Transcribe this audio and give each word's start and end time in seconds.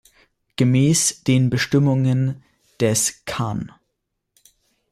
Gemäß 0.55 1.23
den 1.25 1.51
Bestimmungen 1.51 2.41
des 2.79 3.23
can. 3.25 3.71